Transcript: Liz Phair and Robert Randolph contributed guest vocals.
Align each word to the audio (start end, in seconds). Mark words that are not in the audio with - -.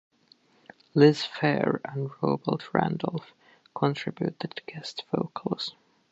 Liz 0.95 1.21
Phair 1.27 1.79
and 1.85 2.09
Robert 2.23 2.73
Randolph 2.73 3.33
contributed 3.75 4.59
guest 4.65 5.03
vocals. 5.11 5.75